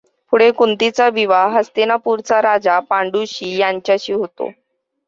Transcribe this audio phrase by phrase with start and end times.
[0.33, 4.51] पुढे कुंतिचा विवाह हस्तिनापूरचा राजा पांडुशी याच्याशी होतो.